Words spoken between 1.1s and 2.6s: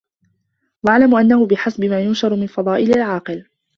أَنَّهُ بِحَسَبِ مَا يُنْشَرُ مِنْ